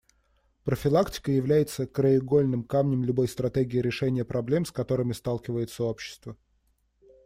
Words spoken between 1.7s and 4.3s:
краеугольным камнем любой стратегии решения